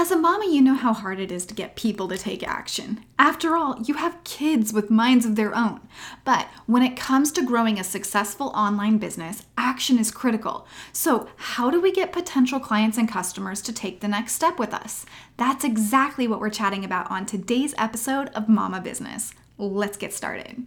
[0.00, 3.04] As a mama, you know how hard it is to get people to take action.
[3.18, 5.80] After all, you have kids with minds of their own.
[6.24, 10.68] But when it comes to growing a successful online business, action is critical.
[10.92, 14.72] So, how do we get potential clients and customers to take the next step with
[14.72, 15.04] us?
[15.36, 19.34] That's exactly what we're chatting about on today's episode of Mama Business.
[19.58, 20.64] Let's get started.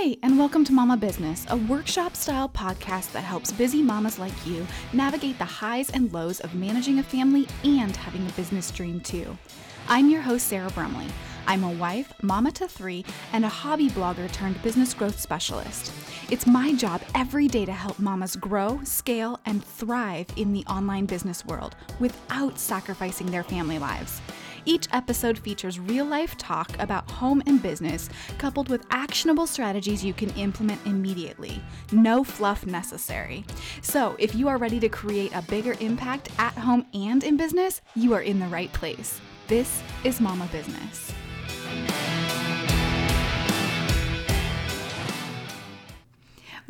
[0.00, 4.46] Hey, and welcome to Mama Business, a workshop style podcast that helps busy mamas like
[4.46, 9.00] you navigate the highs and lows of managing a family and having a business dream
[9.02, 9.36] too.
[9.88, 11.08] I'm your host, Sarah Brumley.
[11.46, 15.92] I'm a wife, mama to three, and a hobby blogger turned business growth specialist.
[16.30, 21.04] It's my job every day to help mamas grow, scale, and thrive in the online
[21.04, 24.22] business world without sacrificing their family lives.
[24.64, 28.08] Each episode features real life talk about home and business,
[28.38, 31.62] coupled with actionable strategies you can implement immediately.
[31.90, 33.44] No fluff necessary.
[33.80, 37.80] So, if you are ready to create a bigger impact at home and in business,
[37.94, 39.20] you are in the right place.
[39.48, 41.12] This is Mama Business.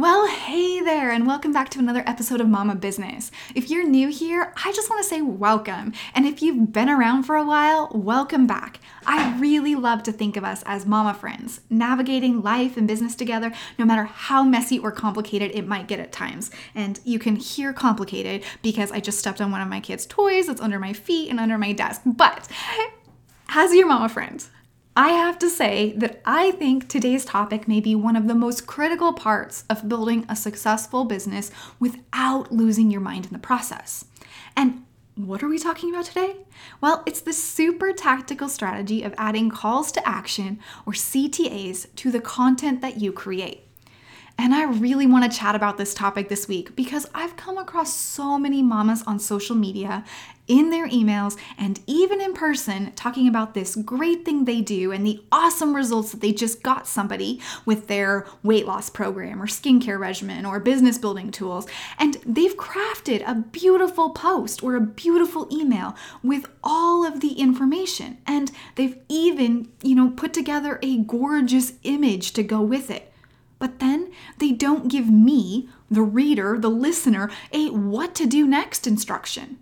[0.03, 3.31] Well, hey there, and welcome back to another episode of Mama Business.
[3.55, 5.92] If you're new here, I just want to say welcome.
[6.12, 8.80] And if you've been around for a while, welcome back.
[9.06, 13.53] I really love to think of us as mama friends, navigating life and business together,
[13.78, 16.50] no matter how messy or complicated it might get at times.
[16.75, 20.48] And you can hear complicated because I just stepped on one of my kids' toys
[20.48, 22.03] that's under my feet and under my desk.
[22.05, 22.48] But
[23.50, 24.45] as your mama friend,
[24.95, 28.67] I have to say that I think today's topic may be one of the most
[28.67, 34.05] critical parts of building a successful business without losing your mind in the process.
[34.55, 36.37] And what are we talking about today?
[36.83, 42.20] Well, it's the super tactical strategy of adding calls to action or CTAs to the
[42.20, 43.67] content that you create.
[44.38, 47.94] And I really want to chat about this topic this week because I've come across
[47.94, 50.05] so many mamas on social media,
[50.48, 55.06] in their emails, and even in person talking about this great thing they do and
[55.06, 59.98] the awesome results that they just got somebody with their weight loss program or skincare
[59.98, 61.67] regimen or business building tools.
[61.98, 68.18] And they've crafted a beautiful post or a beautiful email with all of the information.
[68.27, 73.11] And they've even, you know, put together a gorgeous image to go with it.
[73.62, 78.89] But then they don't give me, the reader, the listener, a what to do next
[78.89, 79.58] instruction.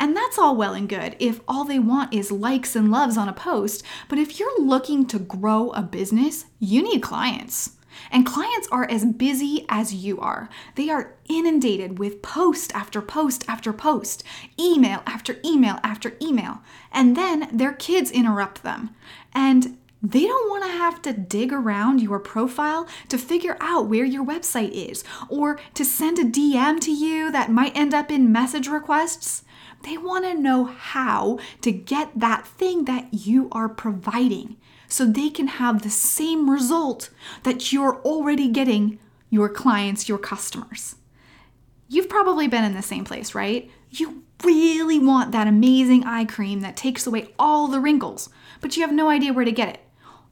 [0.00, 3.28] And that's all well and good if all they want is likes and loves on
[3.28, 7.76] a post, but if you're looking to grow a business, you need clients.
[8.10, 10.48] And clients are as busy as you are.
[10.74, 14.24] They are inundated with post after post after post,
[14.58, 18.90] email after email after email, and then their kids interrupt them.
[19.32, 24.04] And they don't want to have to dig around your profile to figure out where
[24.04, 28.30] your website is or to send a DM to you that might end up in
[28.30, 29.42] message requests.
[29.82, 34.56] They want to know how to get that thing that you are providing
[34.88, 37.10] so they can have the same result
[37.42, 38.98] that you're already getting
[39.30, 40.96] your clients, your customers.
[41.88, 43.70] You've probably been in the same place, right?
[43.90, 48.28] You really want that amazing eye cream that takes away all the wrinkles,
[48.60, 49.80] but you have no idea where to get it.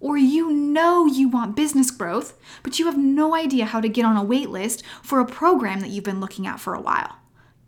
[0.00, 4.05] Or you know you want business growth, but you have no idea how to get
[4.05, 7.16] on a wait list for a program that you've been looking at for a while.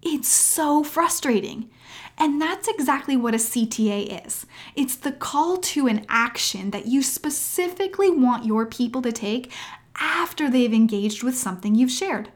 [0.02, 1.70] It's so frustrating.
[2.18, 7.02] And that's exactly what a CTA is it's the call to an action that you
[7.02, 9.52] specifically want your people to take
[9.98, 12.30] after they've engaged with something you've shared.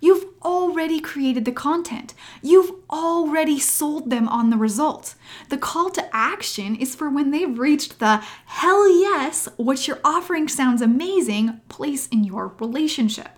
[0.00, 2.14] You've already created the content.
[2.42, 5.16] You've already sold them on the results.
[5.48, 10.48] The call to action is for when they've reached the hell yes, what you're offering
[10.48, 13.30] sounds amazing place in your relationship.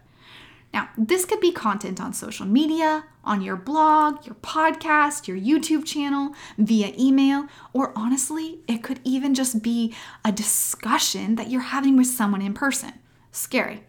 [0.72, 5.84] Now, this could be content on social media, on your blog, your podcast, your YouTube
[5.84, 9.94] channel, via email, or honestly, it could even just be
[10.25, 12.93] a discussion that you're having with someone in person.
[13.32, 13.82] Scary,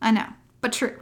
[0.00, 0.26] I know,
[0.60, 1.00] but true.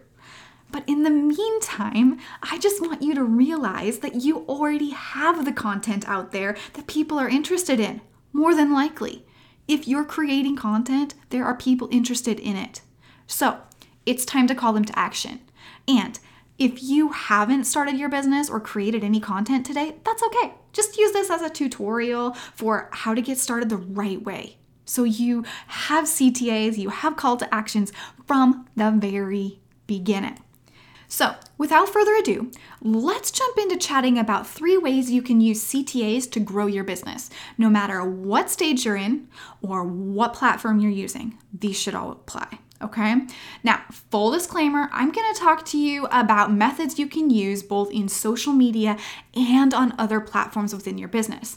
[0.71, 5.53] But in the meantime, I just want you to realize that you already have the
[5.53, 8.01] content out there that people are interested in,
[8.33, 9.25] more than likely.
[9.69, 12.83] If you're creating content, there are people interested in it.
[13.27, 13.61] So
[14.05, 15.41] it's time to call them to action.
[15.89, 16.19] And
[16.59, 20.55] if you haven't started your business or created any content today, that's okay.
[20.73, 24.57] Just use this as a tutorial for how to get started the right way.
[24.85, 27.93] So you have CTAs, you have call to actions
[28.27, 30.39] from the very beginning.
[31.09, 32.51] So, without further ado,
[32.83, 37.31] let's jump into chatting about three ways you can use CTAs to grow your business,
[37.57, 39.29] no matter what stage you're in
[39.63, 41.39] or what platform you're using.
[41.53, 42.59] These should all apply.
[42.83, 43.15] Okay.
[43.65, 47.91] Now, full disclaimer, I'm going to talk to you about methods you can use both
[47.91, 48.99] in social media
[49.35, 51.57] and on other platforms within your business.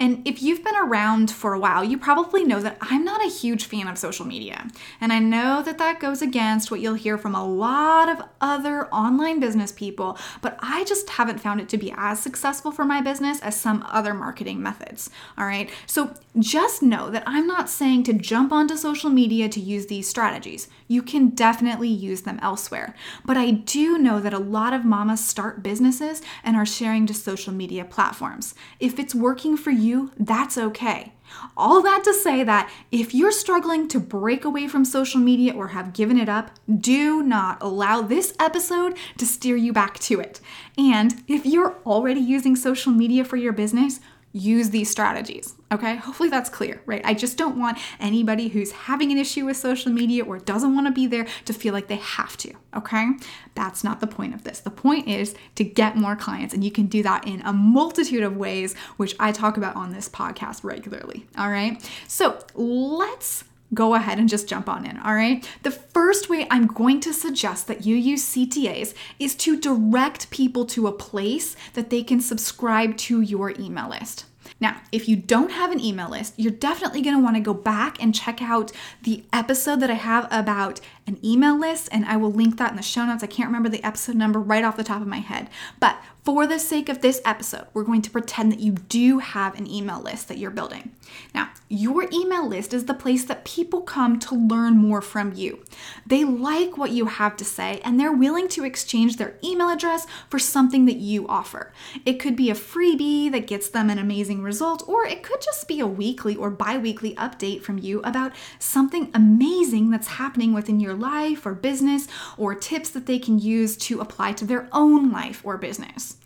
[0.00, 3.28] And if you've been around for a while, you probably know that I'm not a
[3.28, 4.66] huge fan of social media.
[5.00, 8.86] And I know that that goes against what you'll hear from a lot of other
[8.86, 13.02] online business people, but I just haven't found it to be as successful for my
[13.02, 15.10] business as some other marketing methods.
[15.36, 15.68] All right.
[15.86, 20.08] So just know that I'm not saying to jump onto social media to use these
[20.08, 20.59] strategies.
[20.88, 22.94] You can definitely use them elsewhere.
[23.24, 27.14] But I do know that a lot of mamas start businesses and are sharing to
[27.14, 28.54] social media platforms.
[28.78, 31.12] If it's working for you, that's okay.
[31.56, 35.68] All that to say that if you're struggling to break away from social media or
[35.68, 40.40] have given it up, do not allow this episode to steer you back to it.
[40.76, 44.00] And if you're already using social media for your business,
[44.32, 45.54] use these strategies.
[45.72, 47.02] Okay, hopefully that's clear, right?
[47.04, 50.86] I just don't want anybody who's having an issue with social media or doesn't want
[50.86, 52.52] to be there to feel like they have to.
[52.76, 53.10] Okay,
[53.54, 54.60] that's not the point of this.
[54.60, 58.22] The point is to get more clients, and you can do that in a multitude
[58.22, 61.26] of ways, which I talk about on this podcast regularly.
[61.36, 65.48] All right, so let's go ahead and just jump on in, all right?
[65.62, 70.64] The first way I'm going to suggest that you use CTAs is to direct people
[70.66, 74.24] to a place that they can subscribe to your email list.
[74.60, 77.54] Now, if you don't have an email list, you're definitely going to want to go
[77.54, 78.72] back and check out
[79.02, 82.76] the episode that I have about an email list, and I will link that in
[82.76, 83.22] the show notes.
[83.22, 85.48] I can't remember the episode number right off the top of my head.
[85.78, 89.58] But for the sake of this episode, we're going to pretend that you do have
[89.58, 90.92] an email list that you're building.
[91.34, 95.64] Now, your email list is the place that people come to learn more from you.
[96.06, 100.06] They like what you have to say and they're willing to exchange their email address
[100.28, 101.72] for something that you offer.
[102.04, 105.68] It could be a freebie that gets them an amazing result, or it could just
[105.68, 110.80] be a weekly or bi weekly update from you about something amazing that's happening within
[110.80, 115.10] your life or business, or tips that they can use to apply to their own
[115.10, 116.16] life or business.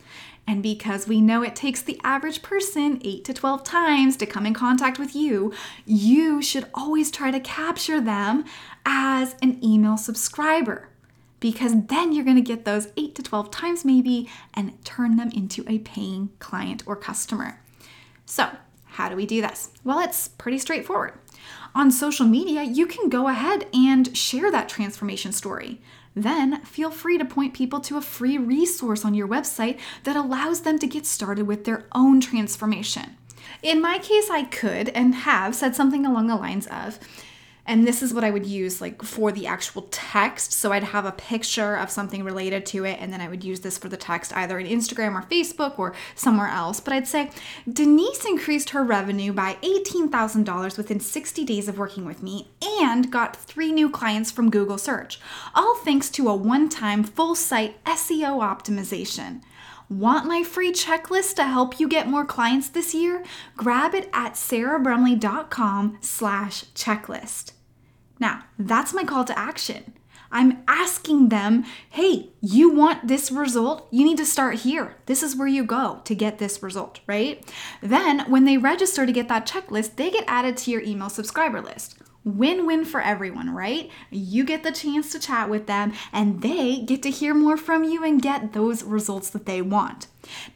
[0.46, 4.44] And because we know it takes the average person 8 to 12 times to come
[4.44, 5.52] in contact with you,
[5.87, 8.44] you should always try to capture them
[8.84, 10.88] as an email subscriber.
[11.40, 15.31] Because then you're going to get those 8 to 12 times maybe and turn them
[15.31, 17.60] into a paying client or customer.
[18.26, 18.50] So,
[18.84, 19.70] how do we do this?
[19.82, 21.14] Well, it's pretty straightforward.
[21.75, 25.81] On social media, you can go ahead and share that transformation story.
[26.14, 30.61] Then feel free to point people to a free resource on your website that allows
[30.61, 33.17] them to get started with their own transformation.
[33.62, 36.99] In my case, I could and have said something along the lines of,
[37.66, 40.52] and this is what I would use like for the actual text.
[40.52, 43.61] So I'd have a picture of something related to it, and then I would use
[43.61, 46.81] this for the text either in Instagram or Facebook or somewhere else.
[46.81, 47.31] But I'd say
[47.70, 53.37] Denise increased her revenue by $18,000 within 60 days of working with me and got
[53.37, 55.20] three new clients from Google search,
[55.55, 59.40] all thanks to a one time full site SEO optimization.
[59.94, 63.23] Want my free checklist to help you get more clients this year?
[63.56, 67.52] Grab it at sarahbrumley.com slash checklist.
[68.19, 69.93] Now, that's my call to action.
[70.32, 73.87] I'm asking them, hey, you want this result?
[73.93, 74.96] You need to start here.
[75.06, 77.49] This is where you go to get this result, right?
[77.81, 81.61] Then, when they register to get that checklist, they get added to your email subscriber
[81.61, 81.99] list.
[82.24, 83.90] Win win for everyone, right?
[84.10, 87.84] You get the chance to chat with them, and they get to hear more from
[87.84, 90.06] you and get those results that they want.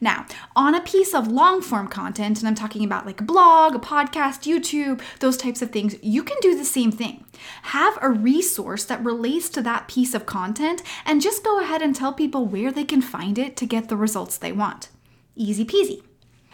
[0.01, 0.25] Now,
[0.55, 3.79] on a piece of long form content, and I'm talking about like a blog, a
[3.79, 7.25] podcast, YouTube, those types of things, you can do the same thing.
[7.63, 11.95] Have a resource that relates to that piece of content and just go ahead and
[11.95, 14.89] tell people where they can find it to get the results they want.
[15.35, 16.01] Easy peasy.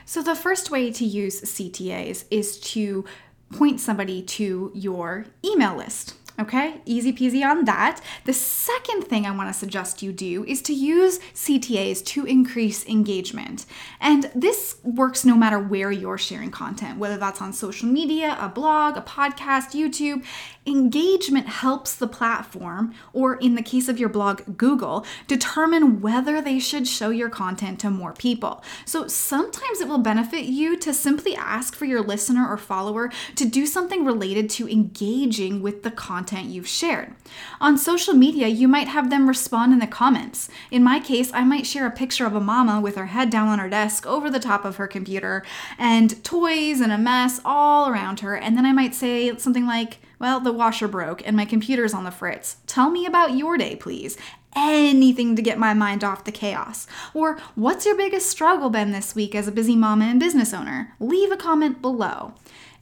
[0.07, 3.05] So, the first way to use CTAs is to
[3.51, 6.15] point somebody to your email list.
[6.37, 8.01] Okay, easy peasy on that.
[8.25, 12.85] The second thing I want to suggest you do is to use CTAs to increase
[12.87, 13.65] engagement.
[14.01, 18.49] And this works no matter where you're sharing content, whether that's on social media, a
[18.49, 20.25] blog, a podcast, YouTube.
[20.67, 26.59] Engagement helps the platform, or in the case of your blog, Google, determine whether they
[26.59, 28.63] should show your content to more people.
[28.83, 33.45] So sometimes it will benefit you to simply ask for your listener or follower to
[33.45, 35.91] do something related to engaging with the
[36.25, 37.13] content you've shared.
[37.61, 40.49] On social media, you might have them respond in the comments.
[40.71, 43.47] In my case, I might share a picture of a mama with her head down
[43.47, 45.43] on her desk over the top of her computer
[45.77, 49.99] and toys and a mess all around her, and then I might say something like,
[50.17, 52.57] well, the washer broke and my computer's on the fritz.
[52.65, 54.17] Tell me about your day, please.
[54.55, 56.87] Anything to get my mind off the chaos.
[57.13, 60.95] Or, what's your biggest struggle been this week as a busy mama and business owner?
[60.99, 62.33] Leave a comment below.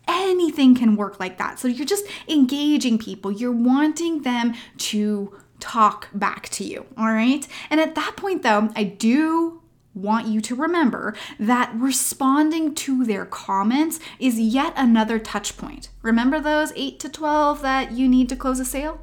[0.07, 1.59] Anything can work like that.
[1.59, 7.47] So you're just engaging people, you're wanting them to talk back to you, all right?
[7.69, 9.61] And at that point, though, I do
[9.95, 15.89] want you to remember that responding to their comments is yet another touch point.
[16.01, 19.01] Remember those 8 to 12 that you need to close a sale?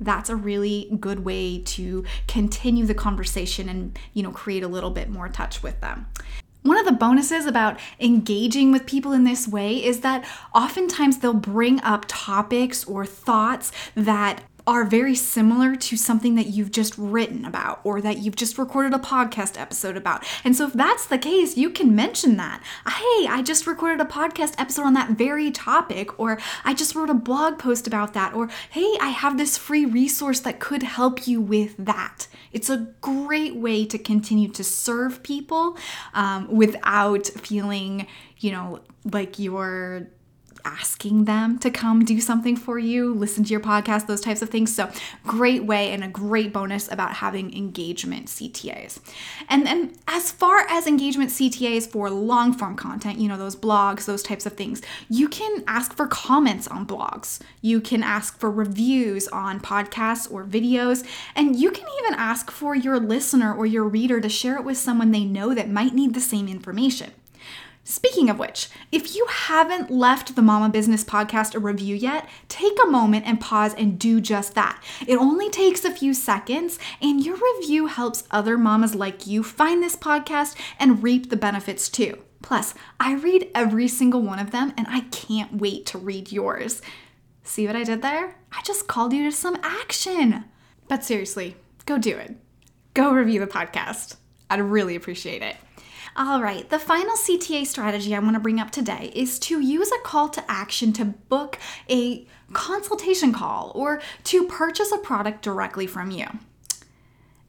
[0.00, 4.90] That's a really good way to continue the conversation and, you know, create a little
[4.90, 6.06] bit more touch with them.
[6.68, 11.32] One of the bonuses about engaging with people in this way is that oftentimes they'll
[11.32, 17.46] bring up topics or thoughts that are very similar to something that you've just written
[17.46, 20.22] about or that you've just recorded a podcast episode about.
[20.44, 22.62] And so, if that's the case, you can mention that.
[22.86, 27.08] Hey, I just recorded a podcast episode on that very topic, or I just wrote
[27.08, 31.26] a blog post about that, or hey, I have this free resource that could help
[31.26, 32.26] you with that.
[32.52, 35.78] It's a great way to continue to serve people
[36.12, 38.06] um, without feeling,
[38.36, 40.08] you know, like you're
[40.68, 44.50] asking them to come do something for you, listen to your podcast, those types of
[44.50, 44.74] things.
[44.74, 44.90] So,
[45.26, 49.00] great way and a great bonus about having engagement CTAs.
[49.48, 54.04] And then, as far as engagement CTAs for long form content, you know, those blogs,
[54.04, 57.40] those types of things, you can ask for comments on blogs.
[57.62, 61.04] You can ask for reviews on podcasts or videos.
[61.34, 64.76] And you can even ask for your listener or your reader to share it with
[64.76, 67.12] someone they know that might need the same information.
[67.90, 72.76] Speaking of which, if you haven't left the Mama Business podcast a review yet, take
[72.84, 74.84] a moment and pause and do just that.
[75.06, 79.82] It only takes a few seconds, and your review helps other mamas like you find
[79.82, 82.22] this podcast and reap the benefits too.
[82.42, 86.82] Plus, I read every single one of them, and I can't wait to read yours.
[87.42, 88.36] See what I did there?
[88.52, 90.44] I just called you to some action.
[90.88, 92.36] But seriously, go do it.
[92.92, 94.16] Go review the podcast.
[94.50, 95.56] I'd really appreciate it.
[96.20, 99.92] All right, the final CTA strategy I want to bring up today is to use
[99.92, 105.86] a call to action to book a consultation call or to purchase a product directly
[105.86, 106.26] from you.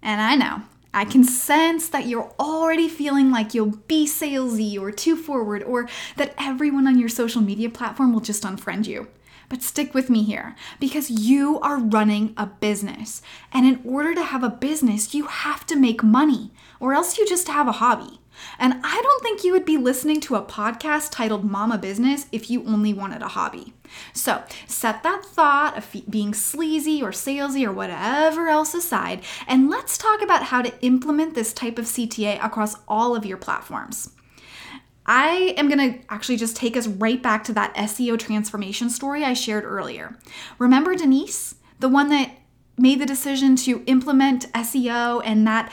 [0.04, 0.62] And I know,
[0.94, 5.90] I can sense that you're already feeling like you'll be salesy or too forward or
[6.18, 9.08] that everyone on your social media platform will just unfriend you.
[9.50, 13.24] But stick with me here because you are running a business.
[13.52, 17.28] And in order to have a business, you have to make money, or else you
[17.28, 18.20] just have a hobby.
[18.58, 22.50] And I don't think you would be listening to a podcast titled Mama Business if
[22.50, 23.74] you only wanted a hobby.
[24.14, 29.98] So set that thought of being sleazy or salesy or whatever else aside, and let's
[29.98, 34.12] talk about how to implement this type of CTA across all of your platforms.
[35.06, 39.24] I am going to actually just take us right back to that SEO transformation story
[39.24, 40.16] I shared earlier.
[40.60, 42.32] Remember Denise, the one that
[42.78, 45.72] made the decision to implement SEO and that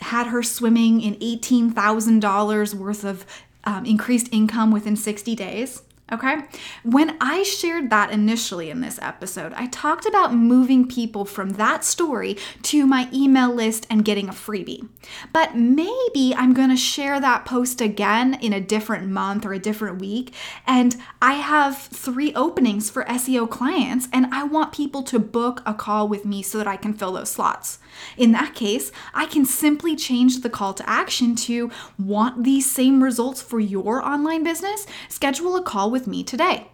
[0.00, 3.24] had her swimming in $18,000 worth of
[3.64, 5.82] um, increased income within 60 days.
[6.12, 6.36] Okay.
[6.82, 11.82] When I shared that initially in this episode, I talked about moving people from that
[11.82, 14.86] story to my email list and getting a freebie.
[15.32, 19.58] But maybe I'm going to share that post again in a different month or a
[19.58, 20.34] different week.
[20.66, 25.72] And I have three openings for SEO clients, and I want people to book a
[25.72, 27.78] call with me so that I can fill those slots.
[28.18, 33.02] In that case, I can simply change the call to action to want these same
[33.02, 34.86] results for your online business?
[35.08, 36.66] Schedule a call with me today.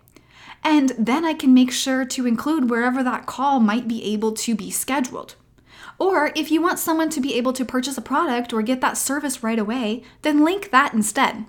[0.65, 4.55] And then I can make sure to include wherever that call might be able to
[4.55, 5.37] be scheduled.
[5.99, 8.97] Or if you want someone to be able to purchase a product or get that
[8.97, 11.45] service right away, then link that instead.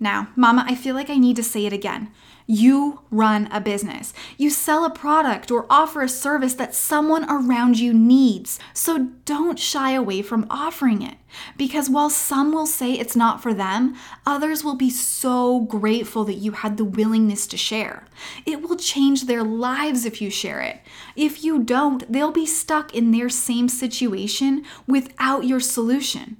[0.00, 2.10] Now, Mama, I feel like I need to say it again.
[2.50, 4.14] You run a business.
[4.38, 8.58] You sell a product or offer a service that someone around you needs.
[8.72, 11.16] So don't shy away from offering it.
[11.58, 16.34] Because while some will say it's not for them, others will be so grateful that
[16.34, 18.06] you had the willingness to share.
[18.46, 20.80] It will change their lives if you share it.
[21.16, 26.38] If you don't, they'll be stuck in their same situation without your solution.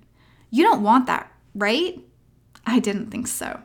[0.51, 2.01] You don't want that, right?
[2.69, 3.61] I didn't think so.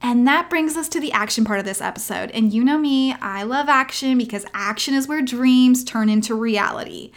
[0.00, 2.32] And that brings us to the action part of this episode.
[2.32, 7.12] And you know me, I love action because action is where dreams turn into reality.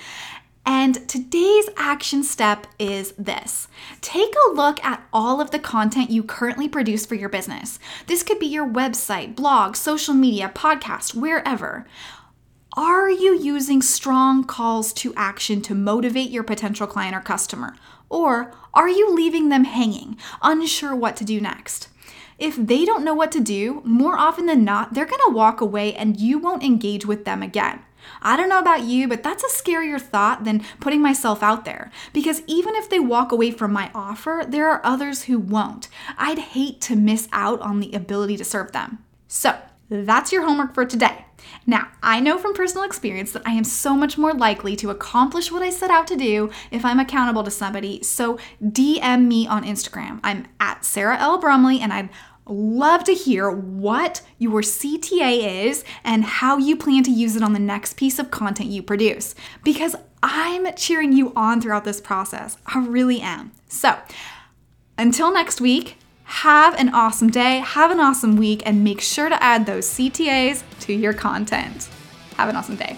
[0.67, 3.67] And today's action step is this
[4.01, 7.79] take a look at all of the content you currently produce for your business.
[8.05, 11.87] This could be your website, blog, social media, podcast, wherever.
[12.77, 17.75] Are you using strong calls to action to motivate your potential client or customer?
[18.09, 21.89] Or are you leaving them hanging, unsure what to do next?
[22.37, 25.93] If they don't know what to do, more often than not, they're gonna walk away
[25.93, 27.81] and you won't engage with them again.
[28.21, 31.91] I don't know about you, but that's a scarier thought than putting myself out there.
[32.13, 35.87] Because even if they walk away from my offer, there are others who won't.
[36.17, 38.99] I'd hate to miss out on the ability to serve them.
[39.27, 39.57] So,
[40.03, 41.25] that's your homework for today.
[41.67, 45.51] Now, I know from personal experience that I am so much more likely to accomplish
[45.51, 48.03] what I set out to do if I'm accountable to somebody.
[48.03, 50.19] So, DM me on Instagram.
[50.23, 51.39] I'm at Sarah L.
[51.39, 52.09] Brumley, and I'd
[52.47, 57.53] love to hear what your CTA is and how you plan to use it on
[57.53, 59.35] the next piece of content you produce.
[59.63, 62.57] Because I'm cheering you on throughout this process.
[62.65, 63.51] I really am.
[63.67, 63.97] So,
[64.97, 69.41] until next week, have an awesome day, have an awesome week, and make sure to
[69.41, 71.89] add those CTAs to your content.
[72.37, 72.97] Have an awesome day.